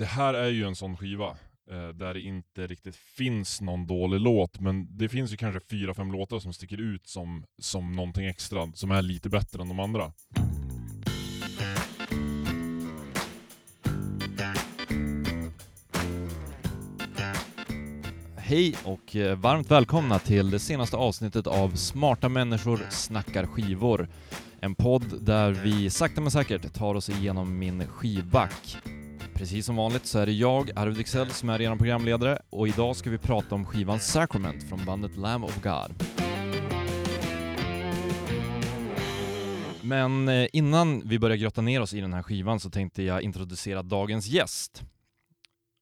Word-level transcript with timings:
det 0.00 0.06
här 0.06 0.34
är 0.34 0.48
ju 0.48 0.64
en 0.64 0.76
sån 0.76 0.96
skiva 0.96 1.28
eh, 1.70 1.88
där 1.88 2.14
det 2.14 2.20
inte 2.20 2.66
riktigt 2.66 2.96
finns 2.96 3.60
någon 3.60 3.86
dålig 3.86 4.20
låt, 4.20 4.60
men 4.60 4.96
det 4.96 5.08
finns 5.08 5.32
ju 5.32 5.36
kanske 5.36 5.60
fyra, 5.70 5.94
fem 5.94 6.12
låtar 6.12 6.38
som 6.38 6.52
sticker 6.52 6.80
ut 6.80 7.06
som, 7.06 7.44
som 7.58 7.92
någonting 7.92 8.26
extra, 8.26 8.72
som 8.74 8.90
är 8.90 9.02
lite 9.02 9.28
bättre 9.28 9.62
än 9.62 9.68
de 9.68 9.80
andra. 9.80 10.12
Hej 18.36 18.74
och 18.84 19.16
eh, 19.16 19.38
varmt 19.38 19.70
välkomna 19.70 20.18
till 20.18 20.50
det 20.50 20.58
senaste 20.58 20.96
avsnittet 20.96 21.46
av 21.46 21.70
Smarta 21.76 22.28
människor 22.28 22.86
snackar 22.90 23.46
skivor. 23.46 24.08
En 24.60 24.74
podd 24.74 25.24
där 25.24 25.50
vi 25.50 25.90
sakta 25.90 26.20
men 26.20 26.30
säkert 26.30 26.72
tar 26.72 26.94
oss 26.94 27.08
igenom 27.08 27.58
min 27.58 27.86
skivback. 27.86 28.76
Precis 29.40 29.66
som 29.66 29.76
vanligt 29.76 30.06
så 30.06 30.18
är 30.18 30.26
det 30.26 30.32
jag, 30.32 30.70
Arvid 30.76 30.96
Dixell, 30.96 31.30
som 31.30 31.48
är 31.48 31.62
er 31.62 31.76
programledare 31.76 32.38
och 32.50 32.68
idag 32.68 32.96
ska 32.96 33.10
vi 33.10 33.18
prata 33.18 33.54
om 33.54 33.66
skivan 33.66 34.00
Sacrament 34.00 34.68
från 34.68 34.84
bandet 34.84 35.16
Lamb 35.16 35.44
of 35.44 35.62
God. 35.62 36.04
Men 39.82 40.28
eh, 40.28 40.48
innan 40.52 41.08
vi 41.08 41.18
börjar 41.18 41.36
grotta 41.36 41.60
ner 41.60 41.80
oss 41.80 41.94
i 41.94 42.00
den 42.00 42.12
här 42.12 42.22
skivan 42.22 42.60
så 42.60 42.70
tänkte 42.70 43.02
jag 43.02 43.22
introducera 43.22 43.82
dagens 43.82 44.26
gäst. 44.26 44.82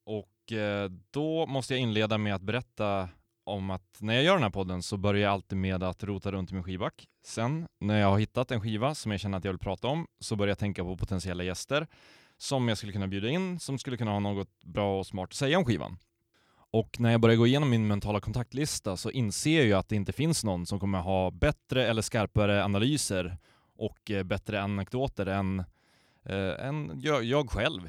Och 0.06 0.52
eh, 0.52 0.90
då 1.10 1.46
måste 1.46 1.74
jag 1.74 1.80
inleda 1.80 2.18
med 2.18 2.34
att 2.34 2.42
berätta 2.42 3.08
om 3.44 3.70
att 3.70 3.98
när 4.00 4.14
jag 4.14 4.24
gör 4.24 4.34
den 4.34 4.42
här 4.42 4.50
podden 4.50 4.82
så 4.82 4.96
börjar 4.96 5.22
jag 5.22 5.32
alltid 5.32 5.58
med 5.58 5.82
att 5.82 6.04
rota 6.04 6.32
runt 6.32 6.50
i 6.50 6.54
min 6.54 6.64
skivback. 6.64 7.06
Sen 7.24 7.66
när 7.80 8.00
jag 8.00 8.08
har 8.08 8.18
hittat 8.18 8.50
en 8.50 8.60
skiva 8.60 8.94
som 8.94 9.10
jag 9.10 9.20
känner 9.20 9.38
att 9.38 9.44
jag 9.44 9.52
vill 9.52 9.58
prata 9.58 9.88
om 9.88 10.06
så 10.20 10.36
börjar 10.36 10.50
jag 10.50 10.58
tänka 10.58 10.84
på 10.84 10.96
potentiella 10.96 11.44
gäster 11.44 11.86
som 12.38 12.68
jag 12.68 12.78
skulle 12.78 12.92
kunna 12.92 13.08
bjuda 13.08 13.28
in, 13.28 13.60
som 13.60 13.78
skulle 13.78 13.96
kunna 13.96 14.10
ha 14.10 14.20
något 14.20 14.64
bra 14.64 14.98
och 14.98 15.06
smart 15.06 15.28
att 15.28 15.34
säga 15.34 15.58
om 15.58 15.64
skivan. 15.64 15.98
Och 16.70 17.00
när 17.00 17.10
jag 17.10 17.20
börjar 17.20 17.36
gå 17.36 17.46
igenom 17.46 17.70
min 17.70 17.86
mentala 17.86 18.20
kontaktlista 18.20 18.96
så 18.96 19.10
inser 19.10 19.56
jag 19.56 19.66
ju 19.66 19.74
att 19.74 19.88
det 19.88 19.96
inte 19.96 20.12
finns 20.12 20.44
någon 20.44 20.66
som 20.66 20.80
kommer 20.80 20.98
ha 20.98 21.30
bättre 21.30 21.86
eller 21.86 22.02
skarpare 22.02 22.64
analyser 22.64 23.38
och 23.76 24.10
eh, 24.10 24.22
bättre 24.22 24.62
anekdoter 24.62 25.26
än, 25.26 25.58
eh, 26.24 26.66
än 26.66 27.00
jag, 27.02 27.24
jag 27.24 27.50
själv. 27.50 27.88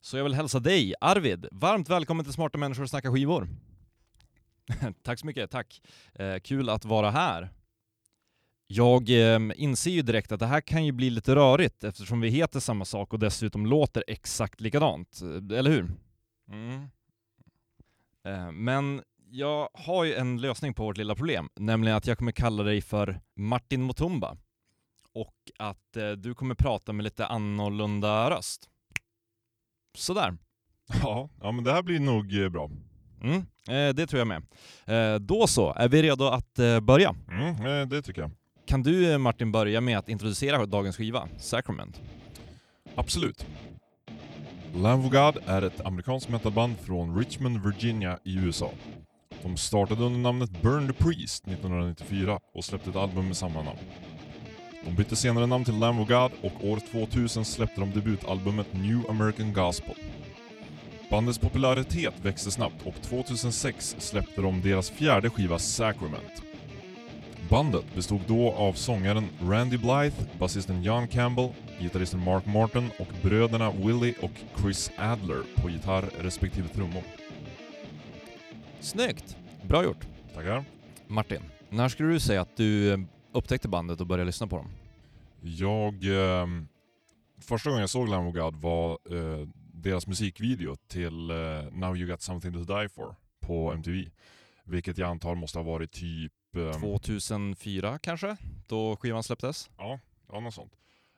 Så 0.00 0.16
jag 0.16 0.24
vill 0.24 0.34
hälsa 0.34 0.60
dig, 0.60 0.94
Arvid, 1.00 1.46
varmt 1.52 1.88
välkommen 1.88 2.24
till 2.24 2.34
Smarta 2.34 2.58
Människor 2.58 2.82
och 2.82 2.90
Snacka 2.90 3.12
Skivor. 3.12 3.48
tack 5.02 5.18
så 5.18 5.26
mycket, 5.26 5.50
tack. 5.50 5.82
Eh, 6.14 6.38
kul 6.38 6.68
att 6.68 6.84
vara 6.84 7.10
här. 7.10 7.50
Jag 8.74 9.10
eh, 9.10 9.40
inser 9.56 9.90
ju 9.90 10.02
direkt 10.02 10.32
att 10.32 10.40
det 10.40 10.46
här 10.46 10.60
kan 10.60 10.84
ju 10.86 10.92
bli 10.92 11.10
lite 11.10 11.34
rörigt 11.34 11.84
eftersom 11.84 12.20
vi 12.20 12.28
heter 12.28 12.60
samma 12.60 12.84
sak 12.84 13.12
och 13.12 13.18
dessutom 13.18 13.66
låter 13.66 14.04
exakt 14.06 14.60
likadant, 14.60 15.20
eh, 15.22 15.58
eller 15.58 15.70
hur? 15.70 15.90
Mm. 16.48 16.88
Eh, 18.24 18.52
men 18.52 19.02
jag 19.30 19.68
har 19.74 20.04
ju 20.04 20.14
en 20.14 20.40
lösning 20.40 20.74
på 20.74 20.84
vårt 20.84 20.96
lilla 20.96 21.14
problem, 21.14 21.48
nämligen 21.54 21.96
att 21.96 22.06
jag 22.06 22.18
kommer 22.18 22.32
kalla 22.32 22.62
dig 22.62 22.80
för 22.80 23.20
Martin 23.36 23.86
Mutumba 23.86 24.36
och 25.14 25.36
att 25.58 25.96
eh, 25.96 26.10
du 26.10 26.34
kommer 26.34 26.54
prata 26.54 26.92
med 26.92 27.04
lite 27.04 27.26
annorlunda 27.26 28.30
röst. 28.30 28.68
Sådär. 29.94 30.36
Ja, 31.02 31.28
ja 31.42 31.52
men 31.52 31.64
det 31.64 31.72
här 31.72 31.82
blir 31.82 32.00
nog 32.00 32.52
bra. 32.52 32.70
Mm, 33.22 33.46
det 33.96 34.06
tror 34.06 34.18
jag 34.18 34.28
med. 34.28 34.42
Då 35.22 35.46
så, 35.46 35.74
är 35.74 35.88
vi 35.88 36.02
redo 36.02 36.24
att 36.24 36.54
börja? 36.82 37.14
Mm, 37.30 37.88
det 37.88 38.02
tycker 38.02 38.20
jag. 38.20 38.30
Kan 38.66 38.82
du 38.82 39.12
eh, 39.12 39.18
Martin 39.18 39.52
börja 39.52 39.80
med 39.80 39.98
att 39.98 40.08
introducera 40.08 40.66
dagens 40.66 40.96
skiva, 40.96 41.28
Sacrament? 41.38 42.00
Absolut. 42.94 43.46
Lamb 44.74 45.04
of 45.04 45.12
God 45.12 45.42
är 45.46 45.62
ett 45.62 45.86
amerikanskt 45.86 46.28
metalband 46.28 46.78
från 46.78 47.18
Richmond, 47.18 47.64
Virginia 47.64 48.18
i 48.24 48.36
USA. 48.36 48.70
De 49.42 49.56
startade 49.56 50.04
under 50.04 50.20
namnet 50.20 50.62
Burn 50.62 50.86
the 50.86 50.92
Priest 50.92 51.48
1994 51.48 52.38
och 52.54 52.64
släppte 52.64 52.90
ett 52.90 52.96
album 52.96 53.26
med 53.26 53.36
samma 53.36 53.62
namn. 53.62 53.78
De 54.84 54.94
bytte 54.96 55.16
senare 55.16 55.46
namn 55.46 55.64
till 55.64 55.78
Lamb 55.78 56.00
of 56.00 56.08
God 56.08 56.30
och 56.42 56.68
år 56.68 56.80
2000 56.92 57.44
släppte 57.44 57.80
de 57.80 57.90
debutalbumet 57.90 58.72
New 58.72 59.10
American 59.10 59.52
Gospel. 59.52 59.94
Bandets 61.10 61.38
popularitet 61.38 62.14
växte 62.22 62.50
snabbt 62.50 62.86
och 62.86 62.94
2006 63.02 63.96
släppte 63.98 64.40
de 64.40 64.62
deras 64.62 64.90
fjärde 64.90 65.30
skiva 65.30 65.58
Sacrament. 65.58 66.51
Bandet 67.50 67.94
bestod 67.94 68.20
då 68.28 68.52
av 68.52 68.72
sångaren 68.72 69.28
Randy 69.40 69.78
Blythe, 69.78 70.24
basisten 70.38 70.82
John 70.82 71.08
Campbell, 71.08 71.48
gitarristen 71.80 72.20
Mark 72.20 72.46
Martin 72.46 72.90
och 72.98 73.08
bröderna 73.22 73.70
Willie 73.70 74.14
och 74.22 74.60
Chris 74.60 74.90
Adler 74.98 75.42
på 75.62 75.70
gitarr 75.70 76.04
respektive 76.18 76.68
trummor. 76.68 77.02
Snyggt! 78.80 79.36
Bra 79.62 79.84
gjort. 79.84 80.06
Tackar. 80.34 80.64
Martin, 81.06 81.42
när 81.68 81.88
skulle 81.88 82.08
du 82.08 82.20
säga 82.20 82.40
att 82.40 82.56
du 82.56 82.92
eh, 82.92 83.00
upptäckte 83.32 83.68
bandet 83.68 84.00
och 84.00 84.06
började 84.06 84.26
lyssna 84.26 84.46
på 84.46 84.56
dem? 84.56 84.68
Jag... 85.40 85.94
Eh, 86.04 86.46
första 87.40 87.70
gången 87.70 87.80
jag 87.80 87.90
såg 87.90 88.08
Lamb 88.08 88.28
of 88.28 88.34
God 88.34 88.56
var 88.56 88.90
eh, 88.90 89.48
deras 89.74 90.06
musikvideo 90.06 90.76
till 90.76 91.30
eh, 91.30 91.36
Now 91.72 91.96
You 91.96 92.10
Got 92.10 92.22
Something 92.22 92.52
To 92.52 92.58
Die 92.58 92.88
For 92.88 93.14
på 93.40 93.72
MTV. 93.72 94.10
Vilket 94.64 94.98
jag 94.98 95.10
antar 95.10 95.34
måste 95.34 95.58
ha 95.58 95.64
varit 95.64 95.92
typ... 95.92 96.32
ehm, 96.56 96.80
2004 96.80 97.98
kanske? 97.98 98.36
Då 98.66 98.96
skivan 98.96 99.22
släpptes? 99.22 99.70
Ja, 99.78 100.00
ja 100.28 100.40
något 100.40 100.54
sånt. 100.54 100.72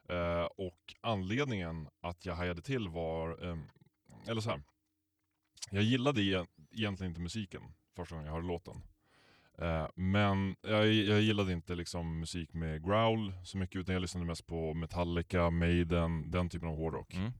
Eh, 0.08 0.44
och 0.44 0.94
anledningen 1.00 1.88
att 2.00 2.26
jag 2.26 2.34
hajade 2.34 2.62
till 2.62 2.88
var, 2.88 3.44
ehm, 3.50 3.64
eller 4.26 4.40
så 4.40 4.50
här. 4.50 4.62
Jag 5.70 5.82
gillade 5.82 6.22
e- 6.22 6.46
egentligen 6.72 7.10
inte 7.10 7.20
musiken 7.20 7.62
första 7.96 8.14
gången 8.14 8.26
jag 8.26 8.34
hörde 8.34 8.46
låten. 8.46 8.82
Eh, 9.58 9.86
men 9.94 10.56
jag, 10.62 10.86
jag 10.92 11.20
gillade 11.20 11.52
inte 11.52 11.74
liksom 11.74 12.20
musik 12.20 12.52
med 12.52 12.84
growl 12.84 13.32
så 13.44 13.58
mycket 13.58 13.76
utan 13.76 13.92
jag 13.92 14.02
lyssnade 14.02 14.26
mest 14.26 14.46
på 14.46 14.74
Metallica, 14.74 15.50
Maiden, 15.50 16.30
den 16.30 16.48
typen 16.48 16.68
av 16.68 16.76
hårdrock. 16.76 17.14
Mm. 17.14 17.32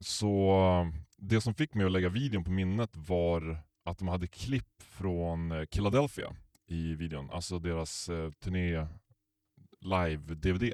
Så 0.00 0.50
eh, 0.60 1.00
det 1.16 1.40
som 1.40 1.54
fick 1.54 1.74
mig 1.74 1.86
att 1.86 1.92
lägga 1.92 2.08
videon 2.08 2.44
på 2.44 2.50
minnet 2.50 2.90
var 2.96 3.58
att 3.84 3.98
de 3.98 4.08
hade 4.08 4.26
klipp 4.26 4.82
från 4.82 5.52
eh, 5.52 5.64
Philadelphia 5.64 6.36
i 6.68 6.94
videon. 6.94 7.30
Alltså 7.30 7.58
deras 7.58 8.08
eh, 8.08 8.30
turné 8.30 8.86
live-DVD. 9.80 10.72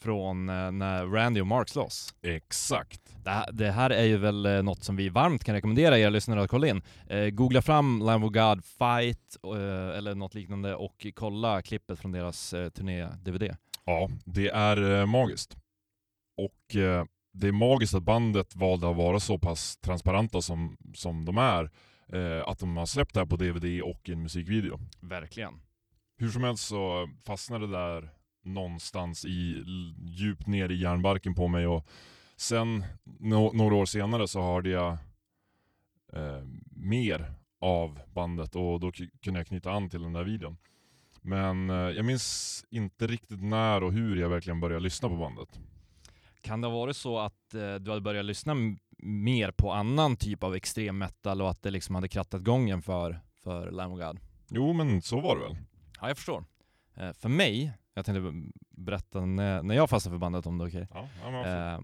Från 0.00 0.48
eh, 0.48 0.70
när 0.70 1.06
Randy 1.06 1.40
och 1.40 1.46
Mark 1.46 1.68
slåss. 1.68 2.14
Exakt. 2.22 3.00
Det 3.24 3.30
här, 3.30 3.52
det 3.52 3.70
här 3.70 3.90
är 3.90 4.04
ju 4.04 4.16
väl 4.16 4.46
eh, 4.46 4.62
något 4.62 4.84
som 4.84 4.96
vi 4.96 5.08
varmt 5.08 5.44
kan 5.44 5.54
rekommendera 5.54 5.98
er 5.98 6.10
lyssnare 6.10 6.42
att 6.42 6.50
kolla 6.50 6.66
in. 6.66 6.82
Eh, 7.06 7.26
googla 7.28 7.62
fram 7.62 8.02
Lamb 8.02 8.24
of 8.24 8.32
God 8.32 8.64
Fight 8.64 9.36
eh, 9.44 9.98
eller 9.98 10.14
något 10.14 10.34
liknande 10.34 10.74
och 10.74 11.06
kolla 11.14 11.62
klippet 11.62 11.98
från 11.98 12.12
deras 12.12 12.52
eh, 12.54 12.68
turné-DVD. 12.70 13.56
Ja, 13.84 14.10
det 14.24 14.48
är 14.48 15.00
eh, 15.00 15.06
magiskt. 15.06 15.56
Och 16.36 16.76
det 17.32 17.48
är 17.48 17.52
magiskt 17.52 17.94
att 17.94 18.02
bandet 18.02 18.56
valde 18.56 18.90
att 18.90 18.96
vara 18.96 19.20
så 19.20 19.38
pass 19.38 19.76
transparenta 19.76 20.42
som, 20.42 20.76
som 20.94 21.24
de 21.24 21.38
är. 21.38 21.70
Eh, 22.12 22.48
att 22.48 22.58
de 22.58 22.76
har 22.76 22.86
släppt 22.86 23.14
det 23.14 23.20
här 23.20 23.26
på 23.26 23.36
DVD 23.36 23.82
och 23.82 24.08
i 24.08 24.12
en 24.12 24.22
musikvideo. 24.22 24.78
Verkligen. 25.00 25.60
Hur 26.16 26.30
som 26.30 26.44
helst 26.44 26.66
så 26.66 27.08
fastnade 27.26 27.66
det 27.66 27.72
där 27.72 28.10
någonstans 28.44 29.24
i, 29.24 29.64
djupt 29.98 30.46
ner 30.46 30.68
i 30.68 30.74
järnbarken 30.80 31.34
på 31.34 31.48
mig 31.48 31.66
och 31.66 31.86
sen 32.36 32.84
nå- 33.04 33.52
några 33.52 33.74
år 33.74 33.86
senare 33.86 34.28
så 34.28 34.42
hörde 34.42 34.70
jag 34.70 34.92
eh, 36.12 36.42
mer 36.76 37.32
av 37.60 38.00
bandet 38.14 38.56
och 38.56 38.80
då 38.80 38.92
kunde 39.22 39.40
jag 39.40 39.46
knyta 39.46 39.72
an 39.72 39.90
till 39.90 40.02
den 40.02 40.12
där 40.12 40.24
videon. 40.24 40.56
Men 41.22 41.70
eh, 41.70 41.76
jag 41.76 42.04
minns 42.04 42.64
inte 42.70 43.06
riktigt 43.06 43.42
när 43.42 43.82
och 43.82 43.92
hur 43.92 44.16
jag 44.16 44.28
verkligen 44.28 44.60
började 44.60 44.82
lyssna 44.82 45.08
på 45.08 45.16
bandet. 45.16 45.60
Kan 46.40 46.60
det 46.60 46.66
ha 46.68 46.74
varit 46.74 46.96
så 46.96 47.18
att 47.18 47.54
eh, 47.54 47.74
du 47.74 47.90
hade 47.90 48.00
börjat 48.00 48.24
lyssna 48.24 48.54
mer 48.98 49.50
på 49.50 49.72
annan 49.72 50.16
typ 50.16 50.42
av 50.42 50.54
extrem 50.54 50.98
metal 50.98 51.42
och 51.42 51.50
att 51.50 51.62
det 51.62 51.70
liksom 51.70 51.94
hade 51.94 52.08
krattat 52.08 52.42
gången 52.42 52.82
för, 52.82 53.20
för 53.42 53.70
Lamb 53.70 53.94
of 53.94 54.00
God? 54.00 54.20
Jo 54.48 54.72
men 54.72 55.02
så 55.02 55.20
var 55.20 55.36
det 55.36 55.42
väl. 55.42 55.56
Ja, 56.00 56.08
jag 56.08 56.16
förstår. 56.16 56.44
Eh, 56.94 57.12
för 57.12 57.28
mig, 57.28 57.72
jag 57.94 58.06
tänkte 58.06 58.50
berätta 58.70 59.24
när, 59.24 59.62
när 59.62 59.74
jag 59.74 59.90
fastnade 59.90 60.14
för 60.14 60.18
bandet 60.18 60.46
om 60.46 60.58
det 60.58 60.64
är 60.64 60.68
okej. 60.68 60.88
Ja, 60.94 61.08
ja, 61.24 61.30
varför? 61.30 61.74
Eh, 61.74 61.80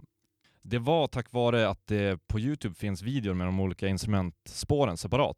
det 0.63 0.79
var 0.79 1.07
tack 1.07 1.33
vare 1.33 1.69
att 1.69 1.87
det 1.87 2.27
på 2.27 2.41
Youtube 2.41 2.75
finns 2.75 3.03
videor 3.03 3.35
med 3.35 3.47
de 3.47 3.61
olika 3.61 3.89
instrumentspåren 3.89 4.97
separat. 4.97 5.37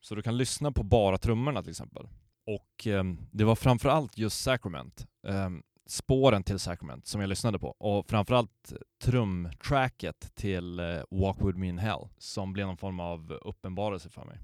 Så 0.00 0.14
du 0.14 0.22
kan 0.22 0.36
lyssna 0.36 0.72
på 0.72 0.82
bara 0.82 1.18
trummorna 1.18 1.62
till 1.62 1.70
exempel. 1.70 2.08
Och 2.46 2.86
eh, 2.86 3.04
det 3.30 3.44
var 3.44 3.54
framförallt 3.54 4.18
just 4.18 4.42
Sacrament, 4.42 5.06
eh, 5.26 5.50
spåren 5.88 6.42
till 6.42 6.58
Sacrament 6.58 7.06
som 7.06 7.20
jag 7.20 7.28
lyssnade 7.28 7.58
på. 7.58 7.68
Och 7.68 8.08
framförallt 8.08 8.72
trumtracket 9.02 10.34
till 10.34 10.78
eh, 10.78 10.86
Walk 11.10 11.36
With 11.40 11.58
Me 11.58 11.66
In 11.68 11.78
Hell 11.78 12.08
som 12.18 12.52
blev 12.52 12.66
någon 12.66 12.76
form 12.76 13.00
av 13.00 13.32
uppenbarelse 13.32 14.10
för 14.10 14.24
mig. 14.24 14.38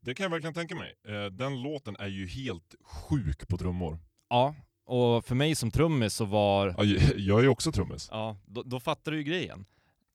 Det 0.00 0.14
kan 0.14 0.24
jag 0.24 0.30
verkligen 0.30 0.54
tänka 0.54 0.74
mig. 0.74 0.94
Eh, 1.08 1.24
den 1.24 1.62
låten 1.62 1.96
är 1.96 2.08
ju 2.08 2.26
helt 2.26 2.74
sjuk 2.82 3.48
på 3.48 3.58
trummor. 3.58 3.98
Ja, 4.28 4.54
och 4.84 5.24
för 5.24 5.34
mig 5.34 5.54
som 5.54 5.70
trummis 5.70 6.14
så 6.14 6.24
var 6.24 6.74
Ja, 6.78 6.84
jag 7.16 7.38
är 7.38 7.42
ju 7.42 7.48
också 7.48 7.72
trummis. 7.72 8.08
Ja, 8.10 8.36
då, 8.46 8.62
då 8.62 8.80
fattar 8.80 9.12
du 9.12 9.18
ju 9.18 9.24
grejen. 9.24 9.66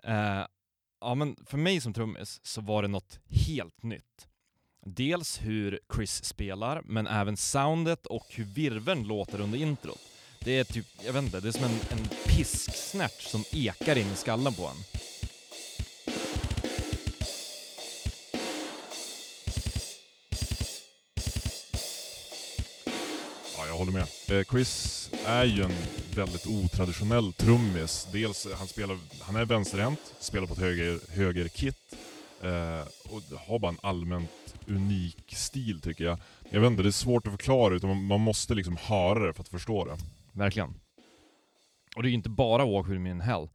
Eh, 0.03 0.45
Ja 1.05 1.15
men 1.15 1.35
för 1.45 1.57
mig 1.57 1.81
som 1.81 1.93
trummis 1.93 2.39
så 2.43 2.61
var 2.61 2.81
det 2.81 2.87
något 2.87 3.19
helt 3.29 3.83
nytt. 3.83 4.27
Dels 4.85 5.41
hur 5.41 5.79
Chris 5.95 6.23
spelar, 6.25 6.81
men 6.85 7.07
även 7.07 7.37
soundet 7.37 8.05
och 8.05 8.25
hur 8.29 8.43
virveln 8.43 9.07
låter 9.07 9.41
under 9.41 9.59
introt. 9.59 9.99
Det 10.45 10.59
är 10.59 10.63
typ, 10.63 10.85
jag 11.05 11.13
vet 11.13 11.23
inte, 11.23 11.39
det 11.39 11.47
är 11.47 11.51
som 11.51 11.63
en, 11.63 11.79
en 11.91 12.09
pisksnärt 12.25 13.21
som 13.21 13.43
ekar 13.51 13.97
in 13.97 14.11
i 14.13 14.15
skallen 14.15 14.53
på 14.53 14.67
en. 14.67 14.77
Ja, 23.57 23.67
jag 23.67 23.77
håller 23.77 23.91
med. 23.91 24.07
Eh, 24.39 24.43
Chris 24.51 25.09
är 25.25 25.43
ju 25.45 25.63
en 25.63 25.75
väldigt 26.15 26.47
otraditionell 26.47 27.33
trummis. 27.33 28.07
Dels, 28.11 28.45
eh, 28.45 28.57
han, 28.57 28.67
spelar, 28.67 28.97
han 29.21 29.35
är 29.35 29.45
vänsterhänt, 29.45 30.13
spelar 30.19 30.47
på 30.47 30.53
ett 30.53 30.59
höger, 30.59 30.99
höger 31.09 31.47
kit 31.47 31.95
eh, 32.41 32.87
och 33.13 33.39
har 33.47 33.59
bara 33.59 33.71
en 33.71 33.79
allmänt 33.81 34.55
unik 34.67 35.33
stil 35.35 35.81
tycker 35.81 36.03
jag. 36.03 36.19
Jag 36.49 36.61
vet 36.61 36.71
inte, 36.71 36.83
det 36.83 36.89
är 36.89 36.91
svårt 36.91 37.27
att 37.27 37.33
förklara 37.33 37.75
utan 37.75 37.89
man, 37.89 38.03
man 38.03 38.21
måste 38.21 38.53
liksom 38.53 38.77
höra 38.81 39.27
det 39.27 39.33
för 39.33 39.41
att 39.41 39.49
förstå 39.49 39.85
det. 39.85 39.97
Verkligen. 40.33 40.79
Och 41.95 42.03
det 42.03 42.07
är 42.07 42.09
ju 42.09 42.15
inte 42.15 42.29
bara 42.29 42.65
Walk 42.65 42.87
With 42.87 42.99
Me 42.99 43.09
In 43.09 43.21
Hell. 43.21 43.49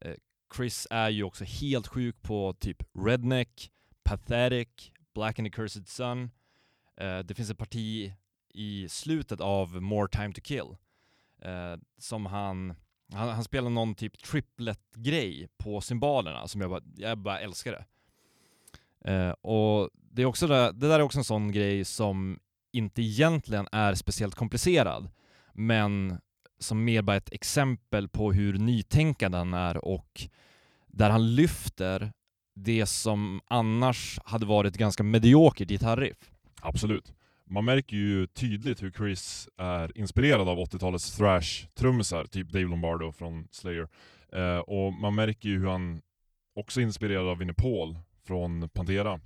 Eh, 0.00 0.14
Chris 0.56 0.86
är 0.90 1.08
ju 1.08 1.24
också 1.24 1.44
helt 1.44 1.86
sjuk 1.86 2.22
på 2.22 2.54
typ 2.60 2.82
Redneck, 2.98 3.70
Pathetic, 4.04 4.68
Black 5.14 5.38
and 5.38 5.46
the 5.46 5.50
Cursed 5.50 5.88
Sun. 5.88 6.30
Eh, 6.96 7.18
det 7.18 7.34
finns 7.34 7.50
ett 7.50 7.58
parti 7.58 8.12
i 8.54 8.88
slutet 8.88 9.40
av 9.40 9.82
More 9.82 10.08
Time 10.08 10.32
To 10.32 10.40
Kill 10.40 10.76
eh, 11.42 11.76
som 11.98 12.26
han, 12.26 12.74
han, 13.12 13.28
han 13.28 13.44
spelar 13.44 13.70
någon 13.70 13.94
typ 13.94 14.22
triplet-grej 14.22 15.48
på 15.58 15.80
symbolerna 15.80 16.48
som 16.48 16.60
jag 16.60 16.70
bara, 16.70 16.82
jag 16.96 17.18
bara 17.18 17.40
älskar 17.40 17.72
det. 17.72 17.84
Eh, 19.12 19.30
och 19.30 19.90
det, 19.94 20.22
är 20.22 20.26
också 20.26 20.46
det, 20.46 20.72
det 20.72 20.88
där 20.88 20.98
är 20.98 21.02
också 21.02 21.18
en 21.18 21.24
sån 21.24 21.52
grej 21.52 21.84
som 21.84 22.38
inte 22.72 23.02
egentligen 23.02 23.68
är 23.72 23.94
speciellt 23.94 24.34
komplicerad, 24.34 25.08
men 25.52 26.20
som 26.58 26.84
mer 26.84 27.02
bara 27.02 27.16
ett 27.16 27.32
exempel 27.32 28.08
på 28.08 28.32
hur 28.32 28.58
nytänkande 28.58 29.38
han 29.38 29.54
är 29.54 29.84
och 29.84 30.28
där 30.86 31.10
han 31.10 31.34
lyfter 31.34 32.12
det 32.54 32.86
som 32.86 33.40
annars 33.46 34.18
hade 34.24 34.46
varit 34.46 34.76
ganska 34.76 35.02
mediokert 35.02 35.68
gitarriff. 35.68 36.30
Absolut. 36.60 37.12
Man 37.46 37.64
märker 37.64 37.96
ju 37.96 38.26
tydligt 38.26 38.82
hur 38.82 38.90
Chris 38.90 39.48
är 39.56 39.98
inspirerad 39.98 40.48
av 40.48 40.58
80-talets 40.58 41.18
thrash-trummisar, 41.18 42.26
typ 42.26 42.48
Dave 42.48 42.64
Lombardo 42.64 43.12
från 43.12 43.48
Slayer. 43.50 43.88
Eh, 44.32 44.58
och 44.58 44.92
man 44.92 45.14
märker 45.14 45.48
ju 45.48 45.58
hur 45.58 45.66
han 45.66 46.02
också 46.54 46.80
är 46.80 46.84
inspirerad 46.84 47.28
av 47.28 47.38
Vinnie 47.38 47.54
Paul 47.54 47.98
från 48.26 48.68
Pantera. 48.68 49.20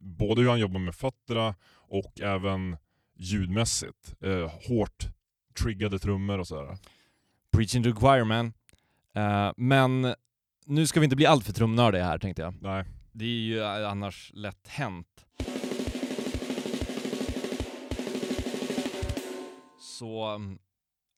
Både 0.00 0.42
hur 0.42 0.48
han 0.48 0.60
jobbar 0.60 0.80
med 0.80 0.94
fötterna 0.94 1.54
och 1.88 2.20
även 2.20 2.76
ljudmässigt. 3.14 4.14
Eh, 4.20 4.50
hårt 4.68 5.08
triggade 5.56 5.98
trummor 5.98 6.38
och 6.38 6.46
sådär. 6.46 6.78
Preaching 7.52 7.82
to 7.82 7.92
the 7.92 8.00
choir 8.00 8.24
man. 8.24 8.52
Eh, 9.14 9.52
men 9.56 10.14
nu 10.66 10.86
ska 10.86 11.00
vi 11.00 11.04
inte 11.04 11.16
bli 11.16 11.26
alltför 11.26 11.52
trumnördiga 11.52 12.04
här 12.04 12.18
tänkte 12.18 12.42
jag. 12.42 12.54
Nej, 12.60 12.84
Det 13.12 13.24
är 13.24 13.28
ju 13.28 13.64
annars 13.64 14.30
lätt 14.34 14.68
hänt. 14.68 15.26
Så 19.80 20.24
mm, 20.34 20.58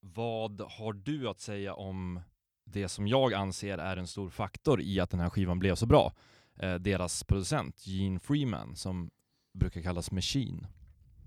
vad 0.00 0.60
har 0.60 0.92
du 0.92 1.28
att 1.28 1.40
säga 1.40 1.74
om 1.74 2.20
det 2.64 2.88
som 2.88 3.06
jag 3.06 3.34
anser 3.34 3.78
är 3.78 3.96
en 3.96 4.06
stor 4.06 4.30
faktor 4.30 4.80
i 4.80 5.00
att 5.00 5.10
den 5.10 5.20
här 5.20 5.30
skivan 5.30 5.58
blev 5.58 5.74
så 5.74 5.86
bra? 5.86 6.12
Eh, 6.60 6.74
deras 6.74 7.24
producent 7.24 7.86
Gene 7.86 8.20
Freeman 8.20 8.76
som 8.76 9.10
brukar 9.54 9.82
kallas 9.82 10.10
Machine. 10.10 10.66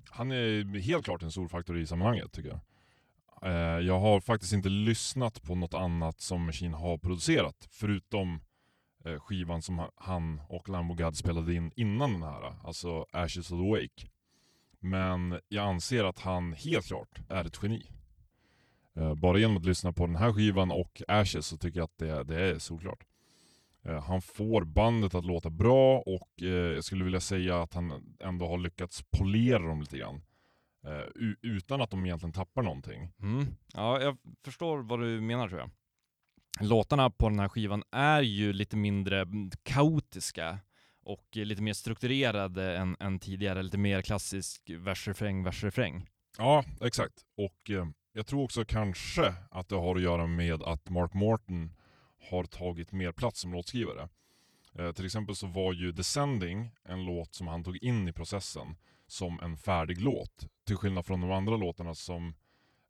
han 0.10 0.32
är 0.32 0.80
helt 0.80 1.06
klart 1.06 1.24
en 1.24 1.32
stor 1.32 1.48
faktor 1.48 1.78
i 1.78 1.88
sammanhanget 1.88 2.32
tycker 2.32 2.50
jag. 2.50 2.60
Eh, 3.46 3.80
jag 3.80 4.00
har 4.00 4.20
faktiskt 4.20 4.54
inte 4.54 4.70
lyssnat 4.70 5.44
på 5.44 5.56
något 5.56 5.74
annat 5.74 6.22
som 6.22 6.46
Machine 6.46 6.74
har 6.74 6.98
producerat, 6.98 7.68
förutom 7.72 8.42
eh, 9.06 9.20
skivan 9.20 9.62
som 9.62 9.90
han 9.96 10.42
och 10.50 10.70
Lambo 10.70 10.94
God 10.94 11.18
spelade 11.18 11.54
in 11.54 11.72
innan 11.76 12.14
den 12.14 12.24
här, 12.24 12.54
alltså 12.64 13.06
Ashes 13.12 13.52
of 13.52 13.60
the 13.60 13.70
Wake. 13.70 14.08
Men 14.80 15.40
jag 15.48 15.66
anser 15.66 16.04
att 16.04 16.20
han 16.20 16.54
helt 16.54 16.86
klart 16.86 17.20
är 17.30 17.46
ett 17.46 17.60
geni. 17.64 17.92
Eh, 18.96 19.16
bara 19.16 19.38
genom 19.38 19.58
att 19.58 19.66
lyssna 19.66 19.94
på 19.94 20.06
den 20.06 20.16
här 20.16 20.34
skivan 20.34 20.72
och 20.72 21.02
Ashes 21.08 21.48
så 21.48 21.58
tycker 21.58 21.80
jag 21.80 21.86
att 21.86 21.98
det, 21.98 22.24
det 22.24 22.42
är 22.42 22.60
såklart. 22.60 23.04
Han 24.04 24.22
får 24.22 24.64
bandet 24.64 25.16
att 25.16 25.26
låta 25.26 25.50
bra 25.50 26.00
och 26.00 26.30
jag 26.36 26.84
skulle 26.84 27.04
vilja 27.04 27.20
säga 27.20 27.62
att 27.62 27.74
han 27.74 28.16
ändå 28.20 28.48
har 28.48 28.58
lyckats 28.58 29.04
polera 29.12 29.68
dem 29.68 29.82
lite 29.82 29.98
grann. 29.98 30.22
Eh, 30.84 31.04
u- 31.16 31.36
Utan 31.42 31.82
att 31.82 31.90
de 31.92 32.06
egentligen 32.06 32.34
tappar 32.34 32.62
någonting. 32.62 33.10
Mm. 33.22 33.46
Ja, 33.74 34.02
jag 34.02 34.18
förstår 34.46 34.78
vad 34.80 35.00
du 35.00 35.22
menar 35.22 35.48
tror 35.48 35.60
jag. 35.60 35.70
Låtarna 36.60 37.10
på 37.10 37.30
den 37.30 37.40
här 37.40 37.50
skivan 37.50 37.84
är 37.92 38.22
ju 38.22 38.54
lite 38.54 38.78
mindre 38.78 39.26
kaotiska 39.64 40.60
och 41.04 41.28
lite 41.34 41.62
mer 41.62 41.74
strukturerade 41.74 42.78
än, 42.78 42.96
än 43.00 43.20
tidigare, 43.20 43.64
lite 43.64 43.78
mer 43.78 44.02
klassisk 44.02 44.70
vers-refräng, 44.70 45.44
vers-refräng. 45.44 46.08
Ja, 46.38 46.64
exakt. 46.82 47.14
Och 47.38 47.70
eh, 47.70 47.88
jag 48.14 48.28
tror 48.28 48.44
också 48.44 48.66
kanske 48.66 49.34
att 49.52 49.70
det 49.70 49.76
har 49.76 49.96
att 49.96 50.02
göra 50.02 50.28
med 50.28 50.64
att 50.64 50.90
Mark 50.90 51.14
Morton 51.14 51.74
har 52.30 52.44
tagit 52.44 52.92
mer 52.92 53.12
plats 53.12 53.40
som 53.42 53.54
låtskrivare. 53.54 54.10
Eh, 54.76 54.92
till 54.92 55.06
exempel 55.06 55.36
så 55.36 55.48
var 55.48 55.74
ju 55.74 55.92
Descending 55.92 56.72
en 56.84 57.06
låt 57.06 57.34
som 57.36 57.48
han 57.48 57.64
tog 57.64 57.78
in 57.78 58.08
i 58.08 58.14
processen 58.14 58.76
som 59.12 59.40
en 59.40 59.58
färdig 59.58 60.02
låt. 60.02 60.48
Till 60.66 60.76
skillnad 60.76 61.06
från 61.06 61.22
de 61.22 61.32
andra 61.32 61.58
låtarna 61.58 61.96
som 61.96 62.36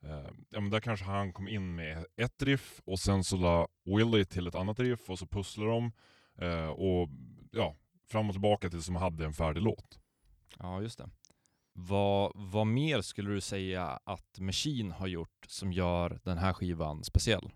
eh, 0.04 0.30
ja, 0.50 0.60
men 0.62 0.70
där 0.70 0.80
kanske 0.80 1.06
han 1.06 1.34
kom 1.34 1.48
in 1.48 1.76
med 1.76 2.06
ett 2.18 2.44
riff 2.44 2.82
och 2.86 3.00
sen 3.00 3.24
så 3.24 3.38
la 3.38 3.68
Willie 3.86 4.26
till 4.26 4.48
ett 4.48 4.56
annat 4.56 4.80
riff 4.80 5.10
och 5.10 5.20
så 5.20 5.28
pusslade 5.28 5.72
de 5.72 5.92
eh, 6.38 6.68
och 6.68 7.10
ja, 7.52 7.76
fram 8.08 8.28
och 8.28 8.34
tillbaka 8.34 8.70
tills 8.70 8.86
de 8.86 8.96
hade 8.96 9.26
en 9.26 9.34
färdig 9.34 9.62
låt. 9.62 10.00
Ja, 10.60 10.82
just 10.82 10.98
det. 10.98 11.10
Vad, 11.74 12.32
vad 12.36 12.68
mer 12.68 13.02
skulle 13.02 13.30
du 13.30 13.42
säga 13.42 14.00
att 14.04 14.40
Machine 14.40 14.92
har 14.92 15.08
gjort 15.08 15.46
som 15.48 15.74
gör 15.74 16.20
den 16.24 16.38
här 16.38 16.54
skivan 16.54 17.04
speciell? 17.04 17.52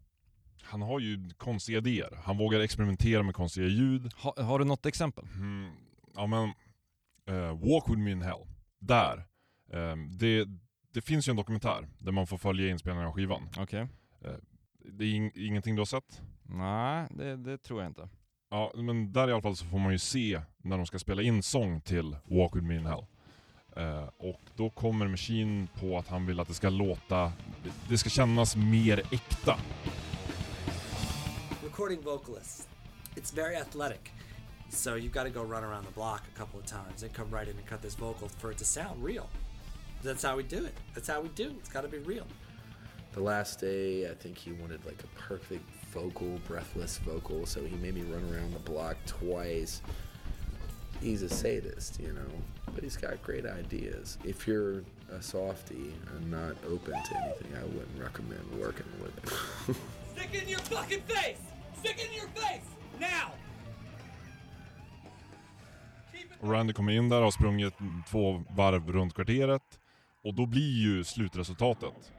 Han 0.62 0.82
har 0.82 1.00
ju 1.00 1.30
konstiga 1.38 1.78
idéer. 1.78 2.20
Han 2.24 2.38
vågar 2.38 2.60
experimentera 2.60 3.24
med 3.24 3.36
konstiga 3.36 3.68
ljud. 3.68 4.14
Ha, 4.14 4.44
har 4.44 4.60
du 4.60 4.66
något 4.66 4.86
exempel? 4.86 5.26
Mm, 5.36 5.72
ja 6.16 6.28
men, 6.28 6.54
eh, 7.28 7.60
Walk 7.60 7.90
with 7.90 8.00
me 8.00 8.12
in 8.12 8.22
hell. 8.22 8.55
Där. 8.88 9.26
Eh, 9.74 9.96
det, 10.20 10.48
det 10.94 11.02
finns 11.02 11.28
ju 11.28 11.30
en 11.30 11.38
dokumentär 11.38 11.88
där 12.00 12.12
man 12.12 12.28
får 12.28 12.38
följa 12.38 12.70
inspelningen 12.70 13.08
av 13.08 13.14
skivan. 13.14 13.50
Okej. 13.58 13.88
Det 14.92 15.04
är 15.04 15.10
ing, 15.10 15.32
ingenting 15.36 15.76
du 15.76 15.82
har 15.82 15.86
sett? 15.86 16.22
Nej, 16.44 17.08
det, 17.10 17.36
det 17.38 17.58
tror 17.58 17.82
jag 17.82 17.90
inte. 17.90 18.10
Ja, 18.50 18.72
men 18.76 19.14
där 19.14 19.28
i 19.30 19.32
alla 19.32 19.42
fall 19.42 19.56
så 19.56 19.66
får 19.66 19.80
man 19.80 19.92
ju 19.92 20.00
se 20.00 20.42
när 20.58 20.78
de 20.78 20.86
ska 20.86 21.00
spela 21.00 21.22
in 21.22 21.44
sång 21.44 21.82
till 21.82 22.18
Walk 22.26 22.56
with 22.56 22.66
me 22.66 22.76
in 22.76 22.86
hell. 22.86 23.06
Eh, 23.76 24.10
och 24.18 24.42
då 24.56 24.70
kommer 24.70 25.08
Machine 25.08 25.68
på 25.80 25.98
att 25.98 26.08
han 26.08 26.26
vill 26.26 26.40
att 26.40 26.48
det 26.48 26.54
ska 26.54 26.70
låta, 26.70 27.34
det 27.90 27.98
ska 27.98 28.10
kännas 28.10 28.56
mer 28.56 29.02
äkta. 29.12 29.58
recording 31.76 32.02
vocalists, 32.02 32.68
it's 33.16 33.36
very 33.36 33.56
athletic. 33.56 34.00
So 34.70 34.96
you've 34.96 35.14
got 35.14 35.24
to 35.24 35.30
go 35.30 35.44
run 35.44 35.64
around 35.64 35.86
the 35.86 35.92
block 35.92 36.24
a 36.34 36.38
couple 36.38 36.60
of 36.60 36.66
times 36.66 37.04
and 37.04 37.14
come 37.14 37.30
right 37.30 37.48
in 37.48 37.56
and 37.56 37.66
cut 37.66 37.82
this 37.82 37.96
vocal 37.96 38.28
for 38.28 38.52
it 38.52 38.58
to 38.60 38.66
sound 38.66 39.04
real. 39.04 39.30
That's 40.04 40.24
how 40.24 40.36
we 40.36 40.44
do 40.44 40.66
it. 40.66 40.74
That's 40.94 41.08
how 41.08 41.22
we 41.22 41.30
do. 41.30 41.46
it. 41.46 41.56
It's 41.60 41.70
got 41.70 41.82
to 41.82 41.88
be 41.88 42.00
real. 42.00 42.28
The 43.14 43.22
last 43.22 43.60
day, 43.60 44.10
I 44.10 44.14
think 44.14 44.38
he 44.38 44.52
wanted 44.52 44.86
like 44.86 45.02
a 45.04 45.20
perfect 45.20 45.64
vocal, 45.94 46.40
breathless 46.46 46.98
vocal, 46.98 47.46
so 47.46 47.64
he 47.64 47.76
made 47.78 47.96
me 47.96 48.02
run 48.02 48.24
around 48.32 48.54
the 48.54 48.60
block 48.60 48.98
twice. 49.06 49.82
He's 51.02 51.22
a 51.22 51.30
sadist, 51.30 52.00
you 52.00 52.12
know, 52.12 52.28
but 52.74 52.84
he's 52.84 52.98
got 52.98 53.22
great 53.24 53.46
ideas. 53.46 54.18
If 54.26 54.48
you're 54.48 54.84
a 55.12 55.22
softie 55.22 55.94
and 56.14 56.30
not 56.30 56.56
open 56.68 56.94
to 56.94 57.18
anything, 57.24 57.56
I 57.58 57.64
wouldn't 57.64 58.00
recommend 58.02 58.42
working 58.60 58.86
with 59.02 59.68
him. 59.68 59.76
Stick 60.16 60.30
it 60.34 60.44
in 60.44 60.50
your 60.50 60.60
fucking 60.60 61.02
face! 61.02 61.38
Randy 66.52 66.74
kommer 66.74 66.92
in 66.92 67.10
där 67.10 67.18
och 67.18 67.24
har 67.24 67.32
sprungit 67.32 67.74
två 68.10 68.44
varv 68.50 68.92
runt 68.92 69.14
kvarteret. 69.14 69.80
Och 70.24 70.34
då 70.34 70.46
blir 70.46 70.84
ju 70.84 71.04
slutresultatet. 71.04 72.12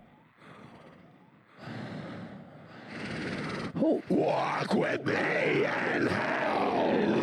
Walk 4.08 4.74
with 4.74 5.04
me 5.04 5.66
in 5.96 6.08
hell. 6.08 7.20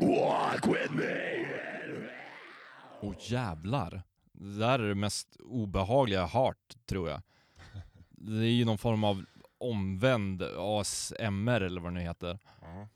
Walk 0.00 0.66
with 0.66 0.92
me. 0.92 1.46
Åh 3.00 3.14
jävlar. 3.18 4.02
Det 4.32 4.58
där 4.58 4.78
är 4.78 4.88
det 4.88 4.94
mest 4.94 5.36
obehagliga 5.40 6.20
jag 6.20 6.26
har 6.26 6.44
hört, 6.46 6.76
tror 6.88 7.08
jag. 7.08 7.22
det 8.10 8.32
är 8.32 8.52
ju 8.52 8.64
någon 8.64 8.78
form 8.78 9.04
av 9.04 9.24
omvänd 9.60 10.42
ASMR 10.42 11.60
eller 11.60 11.80
vad 11.80 11.92
det 11.92 11.94
nu 11.94 12.00
heter. 12.00 12.38
Ja. 12.60 12.88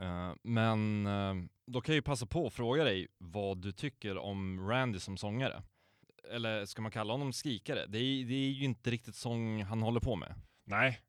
Eh, 0.00 0.34
men 0.42 1.06
eh, 1.06 1.34
då 1.66 1.80
kan 1.80 1.92
jag 1.92 1.96
ju 1.96 2.02
passa 2.02 2.26
på 2.26 2.46
att 2.46 2.52
fråga 2.52 2.84
dig 2.84 3.08
vad 3.18 3.58
du 3.58 3.72
tycker 3.72 4.18
om 4.18 4.68
Randy 4.68 4.98
som 4.98 5.16
sångare. 5.16 5.62
Eller 6.30 6.64
ska 6.64 6.82
man 6.82 6.90
kalla 6.90 7.12
honom 7.12 7.32
skrikare? 7.32 7.86
Det 7.86 7.98
är, 7.98 8.24
det 8.24 8.34
är 8.34 8.50
ju 8.50 8.64
inte 8.64 8.90
riktigt 8.90 9.14
sång 9.14 9.62
han 9.62 9.82
håller 9.82 10.00
på 10.00 10.16
med. 10.16 10.34
Nej, 10.64 11.00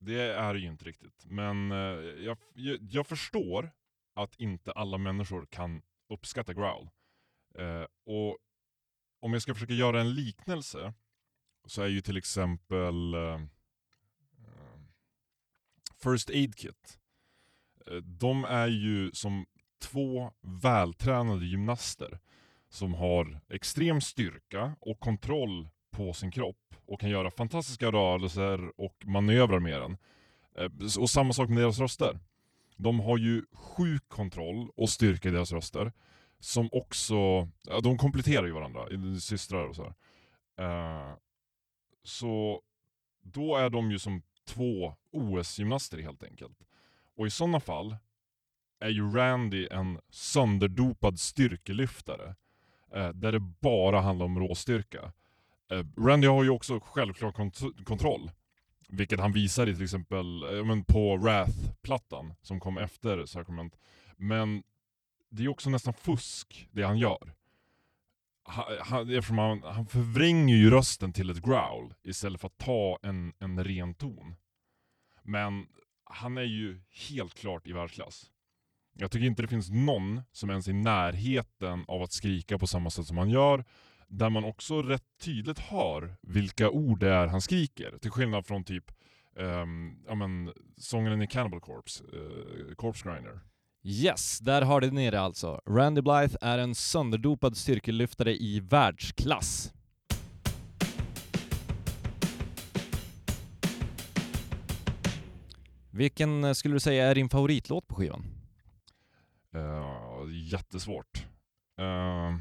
det 0.00 0.20
är 0.20 0.54
det 0.54 0.60
ju 0.60 0.68
inte 0.68 0.84
riktigt. 0.84 1.24
Men 1.26 1.72
eh, 1.72 1.78
jag, 2.24 2.38
jag, 2.54 2.78
jag 2.80 3.06
förstår 3.06 3.70
att 4.14 4.40
inte 4.40 4.72
alla 4.72 4.98
människor 4.98 5.46
kan 5.46 5.82
uppskatta 6.08 6.54
growl. 6.54 6.88
Och 8.06 8.38
om 9.20 9.32
jag 9.32 9.42
ska 9.42 9.54
försöka 9.54 9.72
göra 9.72 10.00
en 10.00 10.14
liknelse 10.14 10.94
så 11.66 11.82
är 11.82 11.86
ju 11.86 12.00
till 12.00 12.16
exempel 12.16 13.14
First 16.02 16.30
Aid 16.30 16.56
Kit. 16.56 16.98
Eh, 17.86 17.96
de 17.96 18.44
är 18.44 18.68
ju 18.68 19.10
som 19.12 19.46
två 19.82 20.32
vältränade 20.62 21.46
gymnaster 21.46 22.18
som 22.68 22.94
har 22.94 23.40
extrem 23.48 24.00
styrka 24.00 24.76
och 24.80 25.00
kontroll 25.00 25.68
på 25.90 26.12
sin 26.12 26.30
kropp 26.30 26.74
och 26.86 27.00
kan 27.00 27.10
göra 27.10 27.30
fantastiska 27.30 27.92
rörelser 27.92 28.80
och 28.80 28.94
manövrar 29.04 29.58
med 29.58 29.80
den. 29.80 29.96
Eh, 30.58 31.00
och 31.00 31.10
samma 31.10 31.32
sak 31.32 31.48
med 31.48 31.58
deras 31.58 31.78
röster. 31.78 32.18
De 32.76 33.00
har 33.00 33.18
ju 33.18 33.44
sjuk 33.52 34.08
kontroll 34.08 34.70
och 34.76 34.90
styrka 34.90 35.28
i 35.28 35.32
deras 35.32 35.52
röster. 35.52 35.92
Som 36.40 36.68
också, 36.72 37.48
ja, 37.62 37.80
de 37.82 37.98
kompletterar 37.98 38.46
ju 38.46 38.52
varandra, 38.52 38.86
systrar 39.20 39.68
och 39.68 39.76
så 39.76 39.82
här. 39.82 39.94
Eh, 40.58 41.16
så 42.02 42.62
då 43.22 43.56
är 43.56 43.70
de 43.70 43.90
ju 43.90 43.98
som 43.98 44.22
två 44.48 44.94
OS-gymnaster 45.12 45.98
helt 45.98 46.22
enkelt. 46.22 46.58
Och 47.16 47.26
i 47.26 47.30
sådana 47.30 47.60
fall 47.60 47.96
är 48.80 48.88
ju 48.88 49.10
Randy 49.12 49.68
en 49.70 50.00
sönderdopad 50.10 51.20
styrkelyftare. 51.20 52.34
Eh, 52.94 53.08
där 53.08 53.32
det 53.32 53.40
bara 53.40 54.00
handlar 54.00 54.26
om 54.26 54.38
råstyrka. 54.38 55.12
Eh, 55.70 55.84
Randy 55.96 56.26
har 56.26 56.44
ju 56.44 56.50
också 56.50 56.80
självklart 56.80 57.36
kont- 57.36 57.84
kontroll. 57.84 58.30
Vilket 58.88 59.20
han 59.20 59.32
visar 59.32 59.66
i 59.66 59.74
till 59.74 59.84
exempel 59.84 60.42
eh, 60.42 60.64
men 60.64 60.84
på 60.84 61.16
Wrath-plattan 61.16 62.34
som 62.42 62.60
kom 62.60 62.78
efter 62.78 63.26
Sacrament. 63.26 63.78
Men 64.16 64.62
det 65.30 65.44
är 65.44 65.48
också 65.48 65.70
nästan 65.70 65.94
fusk 65.94 66.68
det 66.72 66.82
han 66.82 66.98
gör. 66.98 67.34
Han, 68.80 69.10
eftersom 69.10 69.38
han, 69.38 69.62
han 69.62 69.86
förvränger 69.86 70.56
ju 70.56 70.70
rösten 70.70 71.12
till 71.12 71.30
ett 71.30 71.42
growl 71.42 71.94
istället 72.02 72.40
för 72.40 72.46
att 72.46 72.58
ta 72.58 72.98
en, 73.02 73.32
en 73.38 73.64
ren 73.64 73.94
ton. 73.94 74.34
Men 75.22 75.66
han 76.04 76.38
är 76.38 76.42
ju 76.42 76.80
helt 77.08 77.34
klart 77.34 77.66
i 77.66 77.72
världsklass. 77.72 78.30
Jag 78.94 79.10
tycker 79.10 79.26
inte 79.26 79.42
det 79.42 79.48
finns 79.48 79.70
någon 79.70 80.22
som 80.32 80.50
ens 80.50 80.68
är 80.68 80.70
i 80.70 80.74
närheten 80.74 81.84
av 81.88 82.02
att 82.02 82.12
skrika 82.12 82.58
på 82.58 82.66
samma 82.66 82.90
sätt 82.90 83.06
som 83.06 83.18
han 83.18 83.30
gör. 83.30 83.64
Där 84.08 84.30
man 84.30 84.44
också 84.44 84.82
rätt 84.82 85.04
tydligt 85.20 85.58
hör 85.58 86.16
vilka 86.22 86.70
ord 86.70 87.00
det 87.00 87.08
är 87.08 87.26
han 87.26 87.40
skriker. 87.40 87.98
Till 87.98 88.10
skillnad 88.10 88.46
från 88.46 88.64
typ 88.64 88.84
um, 89.34 90.04
ja, 90.06 90.14
men, 90.14 90.52
sångaren 90.76 91.22
i 91.22 91.26
Cannibal 91.26 91.60
Corpse, 91.60 92.04
uh, 92.04 92.74
Corpse 92.74 93.08
Grinder. 93.08 93.40
Yes, 93.90 94.38
där 94.38 94.62
har 94.62 94.80
det 94.80 94.90
nere 94.90 95.20
alltså. 95.20 95.60
Randy 95.66 96.00
Blythe 96.00 96.38
är 96.40 96.58
en 96.58 96.74
sönderdopad 96.74 97.56
styrkelyftare 97.56 98.34
i 98.34 98.60
världsklass. 98.60 99.72
Vilken 105.90 106.44
eh, 106.44 106.52
skulle 106.52 106.74
du 106.74 106.80
säga 106.80 107.06
är 107.06 107.14
din 107.14 107.28
favoritlåt 107.28 107.88
på 107.88 107.94
skivan? 107.94 108.24
Uh, 109.54 110.52
jättesvårt. 110.52 111.26
Uh, 111.80 112.36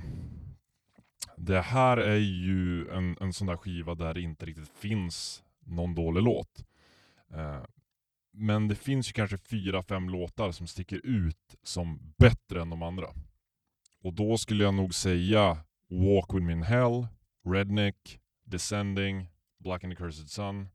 det 1.38 1.62
här 1.62 1.98
är 1.98 2.20
ju 2.20 2.89
en, 2.89 3.18
en 3.22 3.34
sån 3.34 3.48
där 3.48 3.58
skiva 3.58 3.96
där 3.96 4.13
det 4.13 4.22
inte 4.22 4.46
riktigt 4.46 4.70
finns 4.70 5.44
någon 5.60 5.96
dålig 5.96 6.24
låt. 6.24 6.66
Uh, 7.34 7.63
men 8.38 8.67
det 8.67 8.75
finns 8.75 9.10
ju 9.10 9.13
kanske 9.13 9.38
fyra, 9.38 9.84
fem 9.84 10.10
låtar 10.10 10.51
som 10.51 10.67
sticker 10.67 11.01
ut 11.06 11.56
som 11.63 12.13
bättre 12.17 12.62
än 12.62 12.70
de 12.70 12.84
andra. 12.84 13.08
Och 14.03 14.13
då 14.13 14.38
skulle 14.38 14.63
jag 14.63 14.74
nog 14.74 14.94
säga 14.94 15.58
Walk 15.89 16.34
With 16.34 16.46
Me 16.46 16.53
In 16.53 16.63
Hell, 16.63 17.08
Redneck, 17.50 18.20
Descending, 18.46 19.27
Black 19.60 19.84
and 19.84 19.94
the 19.94 19.98
Cursed 19.98 20.29
Sun 20.29 20.70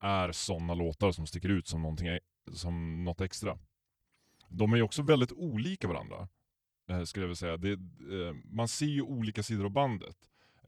är 0.00 0.32
sådana 0.32 0.74
låtar 0.74 1.12
som 1.12 1.26
sticker 1.26 1.48
ut 1.48 1.66
som, 1.68 1.82
någonting, 1.82 2.06
e- 2.08 2.20
som 2.52 3.04
något 3.04 3.20
extra. 3.20 3.58
De 4.48 4.72
är 4.72 4.76
ju 4.76 4.82
också 4.82 5.02
väldigt 5.02 5.32
olika 5.32 5.88
varandra, 5.88 6.28
eh, 6.88 7.02
skulle 7.04 7.22
jag 7.22 7.28
vilja 7.28 7.36
säga. 7.36 7.56
Det, 7.56 7.72
eh, 7.72 8.34
man 8.44 8.68
ser 8.68 8.86
ju 8.86 9.02
olika 9.02 9.42
sidor 9.42 9.64
av 9.64 9.70
bandet. 9.70 10.16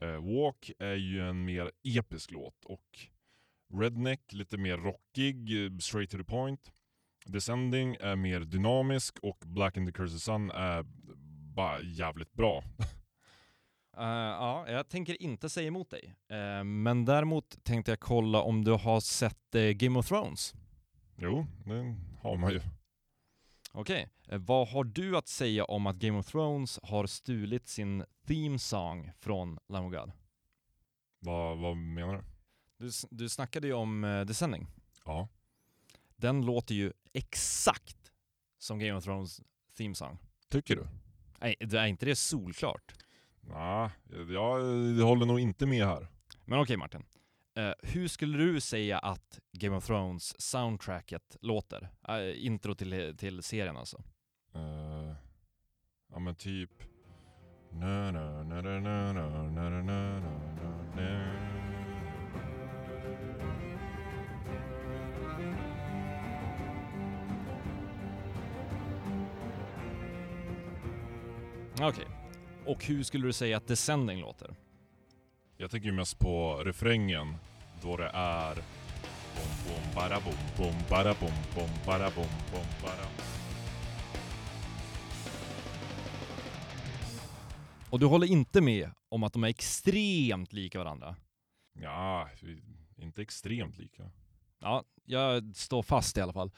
Eh, 0.01 0.25
Walk 0.25 0.71
är 0.79 0.95
ju 0.95 1.29
en 1.29 1.45
mer 1.45 1.71
episk 1.83 2.31
låt 2.31 2.65
och 2.65 2.99
Redneck 3.73 4.33
lite 4.33 4.57
mer 4.57 4.77
rockig, 4.77 5.49
straight 5.81 6.09
to 6.09 6.17
the 6.17 6.23
point. 6.23 6.71
Descending 7.25 7.97
är 7.99 8.15
mer 8.15 8.39
dynamisk 8.39 9.19
och 9.21 9.43
Black 9.45 9.77
and 9.77 9.87
the 9.87 9.93
Cursed 9.93 10.21
Sun 10.21 10.51
är 10.51 10.85
bara 11.55 11.81
jävligt 11.81 12.33
bra. 12.33 12.63
Eh, 13.99 14.03
ja, 14.03 14.65
jag 14.69 14.89
tänker 14.89 15.21
inte 15.21 15.49
säga 15.49 15.67
emot 15.67 15.89
dig. 15.89 16.15
Eh, 16.29 16.63
men 16.63 17.05
däremot 17.05 17.63
tänkte 17.63 17.91
jag 17.91 17.99
kolla 17.99 18.41
om 18.41 18.63
du 18.63 18.71
har 18.71 18.99
sett 18.99 19.55
eh, 19.55 19.61
Game 19.61 19.99
of 19.99 20.07
Thrones. 20.07 20.53
Jo, 21.15 21.45
det 21.65 21.95
har 22.21 22.37
man 22.37 22.51
ju. 22.51 22.61
Okej, 23.71 24.09
eh, 24.27 24.37
vad 24.37 24.67
har 24.67 24.83
du 24.83 25.17
att 25.17 25.27
säga 25.27 25.65
om 25.65 25.87
att 25.87 25.95
Game 25.95 26.19
of 26.19 26.25
Thrones 26.25 26.79
har 26.83 27.07
stulit 27.07 27.67
sin 27.67 28.05
theme 28.27 28.59
song 28.59 29.11
från 29.19 29.57
God? 29.67 30.11
Vad, 31.19 31.57
vad 31.57 31.77
menar 31.77 32.13
du? 32.13 32.23
Du, 32.77 32.89
du 33.09 33.29
snackade 33.29 33.67
ju 33.67 33.73
om 33.73 34.03
eh, 34.03 34.09
uh, 34.09 34.25
Descending. 34.25 34.67
Ja. 35.05 35.27
Den 36.15 36.45
låter 36.45 36.75
ju 36.75 36.93
exakt 37.13 38.11
som 38.57 38.79
Game 38.79 38.93
of 38.93 39.03
Thrones 39.03 39.41
theme 39.77 39.95
song. 39.95 40.17
Tycker 40.49 40.75
du? 40.75 40.87
Nej, 41.39 41.55
det 41.59 41.79
är 41.79 41.85
inte 41.85 42.05
det 42.05 42.15
solklart? 42.15 42.93
Nej, 43.41 43.55
nah, 43.55 43.91
jag, 44.31 44.61
jag 44.97 45.05
håller 45.05 45.25
nog 45.25 45.39
inte 45.39 45.65
med 45.65 45.85
här. 45.85 46.07
Men 46.45 46.59
okej 46.59 46.61
okay, 46.61 46.77
Martin. 46.77 47.03
Uh, 47.57 47.73
hur 47.83 48.07
skulle 48.07 48.37
du 48.37 48.61
säga 48.61 48.99
att 48.99 49.39
Game 49.51 49.75
of 49.75 49.85
Thrones 49.85 50.41
soundtracket 50.41 51.37
låter? 51.41 51.89
Uh, 52.09 52.45
intro 52.45 52.75
till, 52.75 53.15
till 53.17 53.43
serien 53.43 53.77
alltså. 53.77 54.03
Uh, 54.55 55.13
ja 56.09 56.19
men 56.19 56.35
typ... 56.35 56.71
Na, 57.71 58.11
na, 58.11 58.43
na, 58.43 58.71
Okej. 71.81 72.05
Och 72.65 72.85
hur 72.85 73.03
skulle 73.03 73.27
du 73.27 73.33
säga 73.33 73.57
att 73.57 73.67
Descending 73.67 74.19
låter? 74.19 74.55
Jag 75.57 75.71
tänker 75.71 75.91
mest 75.91 76.19
på 76.19 76.63
refrängen 76.63 77.35
då 77.81 77.97
det 77.97 78.11
är 78.13 78.55
bom 79.35 79.51
bom 79.67 79.95
bara 79.95 80.19
bom 80.19 80.33
bom 80.57 80.75
bara 80.89 81.13
bom 81.13 81.31
bom 81.55 81.69
bara 81.85 82.09
bom 82.09 82.25
bom 82.51 82.65
bara. 82.83 83.07
Och 87.89 87.99
du 87.99 88.05
håller 88.05 88.27
inte 88.27 88.61
med 88.61 88.91
om 89.09 89.23
att 89.23 89.33
de 89.33 89.43
är 89.43 89.47
extremt 89.47 90.53
lika 90.53 90.79
varandra? 90.79 91.15
Ja, 91.73 92.29
inte 92.95 93.21
extremt 93.21 93.77
lika. 93.77 94.11
Ja, 94.59 94.83
jag 95.05 95.55
står 95.55 95.83
fast 95.83 96.17
i 96.17 96.21
alla 96.21 96.33
fall. 96.33 96.51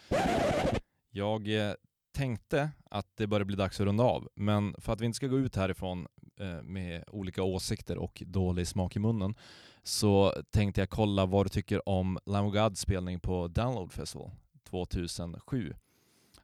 Jag 1.11 1.47
eh, 1.47 1.73
tänkte 2.11 2.69
att 2.89 3.17
det 3.17 3.27
börjar 3.27 3.45
bli 3.45 3.55
dags 3.55 3.79
att 3.79 3.85
runda 3.85 4.03
av, 4.03 4.29
men 4.35 4.75
för 4.77 4.93
att 4.93 5.01
vi 5.01 5.05
inte 5.05 5.15
ska 5.15 5.27
gå 5.27 5.37
ut 5.37 5.55
härifrån 5.55 6.07
eh, 6.39 6.61
med 6.61 7.03
olika 7.07 7.43
åsikter 7.43 7.97
och 7.97 8.23
dålig 8.25 8.67
smak 8.67 8.95
i 8.95 8.99
munnen 8.99 9.35
så 9.83 10.33
tänkte 10.51 10.81
jag 10.81 10.89
kolla 10.89 11.25
vad 11.25 11.45
du 11.45 11.49
tycker 11.49 11.89
om 11.89 12.19
Lamb 12.25 12.53
Gods 12.53 12.81
spelning 12.81 13.19
på 13.19 13.47
Download 13.47 13.91
Festival 13.91 14.31
2007. 14.69 15.73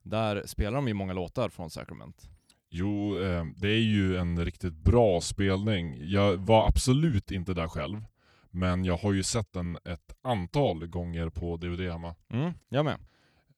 Där 0.04 0.44
spelar 0.46 0.76
de 0.76 0.88
ju 0.88 0.94
många 0.94 1.14
låtar 1.14 1.50
från 1.50 1.70
Sacrament. 1.70 2.30
Jo, 2.70 3.20
eh, 3.20 3.46
det 3.56 3.68
är 3.68 3.82
ju 3.82 4.18
en 4.18 4.46
riktigt 4.46 4.74
bra 4.74 5.22
spelning. 5.22 5.98
Jag 6.00 6.38
var 6.38 6.68
absolut 6.68 7.32
inte 7.32 7.54
där 7.54 7.68
själv. 7.68 8.06
Men 8.52 8.86
jag 8.86 8.98
har 8.98 9.14
ju 9.14 9.24
sett 9.24 9.54
den 9.54 9.78
ett 9.86 10.16
antal 10.22 10.88
gånger 10.88 11.30
på 11.30 11.58
DVD 11.58 11.80
hemma. 11.80 12.16
Mm, 12.30 12.54
jag 12.70 12.86
med. 12.86 13.00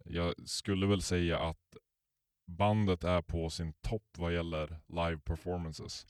Jag 0.06 0.34
skulle 0.46 0.88
väl 0.88 1.02
säga 1.02 1.40
att 1.40 1.76
bandet 2.48 3.04
är 3.04 3.22
på 3.22 3.50
sin 3.50 3.74
topp 3.74 4.04
vad 4.18 4.34
gäller 4.34 4.80
live 4.88 5.18
performances. 5.18 6.08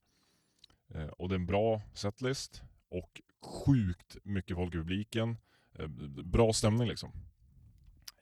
Eh, 0.93 1.07
och 1.07 1.29
det 1.29 1.35
är 1.35 1.39
en 1.39 1.45
bra 1.45 1.81
setlist 1.93 2.61
och 2.89 3.21
sjukt 3.45 4.17
mycket 4.23 4.55
folk 4.57 4.73
i 4.73 4.77
publiken. 4.77 5.37
eh, 5.79 5.87
bra 6.23 6.53
stämning 6.53 6.87
liksom. 6.87 7.11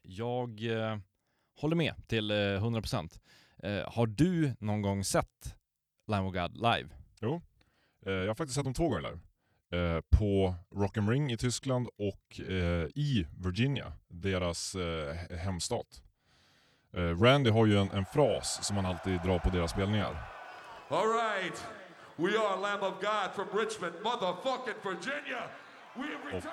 Jag 0.01 0.63
eh, 0.63 0.97
håller 1.61 1.75
med 1.75 1.93
till 2.07 2.31
eh, 2.31 2.35
100%. 2.35 3.19
Eh, 3.63 3.91
har 3.93 4.07
du 4.07 4.55
någon 4.59 4.81
gång 4.81 5.03
sett 5.03 5.55
Lamb 6.07 6.27
of 6.27 6.33
God 6.33 6.55
live? 6.57 6.89
Eh, 8.05 8.13
jag 8.13 8.27
har 8.27 8.35
faktiskt 8.35 8.55
sett 8.55 8.63
dem 8.63 8.73
två 8.73 8.89
gånger 8.89 9.01
live. 9.01 9.19
Eh, 9.71 10.01
på 10.09 10.55
Rock 10.75 10.97
Ring 10.97 11.31
i 11.31 11.37
Tyskland 11.37 11.87
och 11.97 12.39
eh, 12.39 12.87
i 12.95 13.27
Virginia, 13.37 13.93
deras 14.07 14.75
eh, 14.75 15.13
he- 15.13 15.35
hemstat. 15.35 16.01
Eh, 16.95 17.21
Randy 17.21 17.49
har 17.49 17.65
ju 17.65 17.77
en, 17.79 17.91
en 17.91 18.05
fras 18.05 18.59
som 18.63 18.75
han 18.75 18.85
alltid 18.85 19.21
drar 19.21 19.39
på 19.39 19.49
deras 19.49 19.71
spelningar. 19.71 20.15
All 20.89 21.07
right. 21.07 21.65
We 22.15 22.39
are 22.39 22.61
Lamb 22.61 22.83
of 22.83 22.93
God 23.01 23.31
from 23.35 23.59
Richmond, 23.59 23.93
motherfucking 24.03 24.73
Virginia. 24.83 25.43
We 25.95 26.01
have 26.01 26.25
returned 26.25 26.43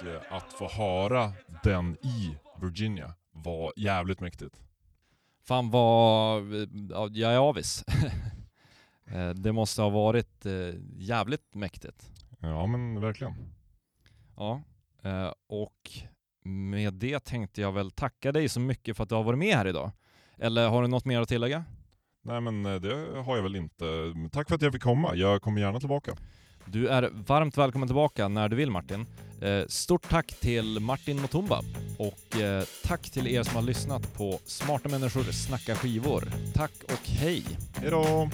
Och 0.00 0.04
here. 0.06 0.16
eh, 0.16 0.32
att 0.36 0.52
få 0.52 0.68
höra 0.68 1.32
den 1.62 1.96
i 2.02 2.38
Virginia 2.60 3.14
var 3.32 3.72
jävligt 3.76 4.20
mäktigt. 4.20 4.60
Fan 5.46 5.70
vad... 5.70 6.42
Ja, 6.90 7.08
jag 7.12 7.32
är 7.34 7.38
avis. 7.38 7.84
Det 9.34 9.52
måste 9.52 9.82
ha 9.82 9.88
varit 9.88 10.46
eh, 10.46 10.52
jävligt 10.96 11.54
mäktigt. 11.54 12.10
Ja 12.40 12.66
men 12.66 13.00
verkligen. 13.00 13.34
Ja, 14.36 14.62
och 15.46 15.90
med 16.44 16.94
det 16.94 17.24
tänkte 17.24 17.60
jag 17.60 17.72
väl 17.72 17.90
tacka 17.90 18.32
dig 18.32 18.48
så 18.48 18.60
mycket 18.60 18.96
för 18.96 19.02
att 19.02 19.08
du 19.08 19.14
har 19.14 19.22
varit 19.22 19.38
med 19.38 19.56
här 19.56 19.66
idag. 19.66 19.90
Eller 20.38 20.68
har 20.68 20.82
du 20.82 20.88
något 20.88 21.04
mer 21.04 21.20
att 21.20 21.28
tillägga? 21.28 21.64
Nej 22.22 22.40
men 22.40 22.66
eh, 22.66 22.74
det 22.74 23.22
har 23.24 23.36
jag 23.36 23.42
väl 23.42 23.56
inte. 23.56 23.84
Tack 24.32 24.48
för 24.48 24.54
att 24.54 24.62
jag 24.62 24.72
fick 24.72 24.82
komma. 24.82 25.14
Jag 25.14 25.42
kommer 25.42 25.60
gärna 25.60 25.80
tillbaka. 25.80 26.16
Du 26.66 26.88
är 26.88 27.10
varmt 27.26 27.58
välkommen 27.58 27.88
tillbaka 27.88 28.28
när 28.28 28.48
du 28.48 28.56
vill 28.56 28.70
Martin. 28.70 29.06
Eh, 29.42 29.66
Stort 29.68 30.08
tack 30.08 30.26
till 30.40 30.80
Martin 30.80 31.20
Motumba 31.20 31.60
och 31.98 32.40
eh, 32.40 32.64
tack 32.84 33.10
till 33.10 33.26
er 33.26 33.42
som 33.42 33.54
har 33.54 33.62
lyssnat 33.62 34.14
på 34.14 34.38
Smarta 34.44 34.88
Människor 34.88 35.22
Snacka 35.22 35.74
Skivor. 35.74 36.32
Tack 36.54 36.72
och 36.84 37.08
hej! 37.08 37.44
Hejdå! 37.76 38.30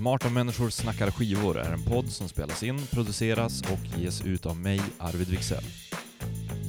Smarta 0.00 0.28
Människor 0.28 0.70
Snackar 0.70 1.10
Skivor 1.10 1.58
är 1.58 1.72
en 1.72 1.82
podd 1.82 2.10
som 2.10 2.28
spelas 2.28 2.62
in, 2.62 2.86
produceras 2.86 3.62
och 3.62 4.00
ges 4.00 4.24
ut 4.24 4.46
av 4.46 4.56
mig, 4.56 4.80
Arvid 4.98 5.28
Wiksell. 5.28 5.64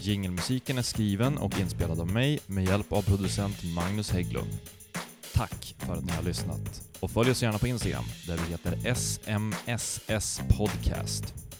Jingelmusiken 0.01 0.77
är 0.77 0.81
skriven 0.81 1.38
och 1.38 1.59
inspelad 1.59 2.00
av 2.00 2.11
mig 2.11 2.39
med 2.47 2.65
hjälp 2.65 2.91
av 2.91 3.01
producent 3.01 3.63
Magnus 3.63 4.11
Hägglund. 4.11 4.57
Tack 5.33 5.75
för 5.77 5.93
att 5.93 6.05
ni 6.05 6.11
har 6.11 6.23
lyssnat 6.23 6.81
och 7.00 7.11
följ 7.11 7.31
oss 7.31 7.43
gärna 7.43 7.57
på 7.57 7.67
Instagram 7.67 8.05
där 8.27 8.38
vi 8.38 8.51
heter 8.51 8.95
SMSS 8.95 10.41
Podcast. 10.57 11.50